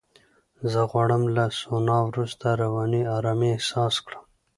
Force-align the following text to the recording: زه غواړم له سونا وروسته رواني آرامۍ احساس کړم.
زه 0.71 0.81
غواړم 0.91 1.23
له 1.35 1.45
سونا 1.59 1.97
وروسته 2.09 2.47
رواني 2.63 3.01
آرامۍ 3.17 3.49
احساس 3.57 3.95
کړم. 4.05 4.23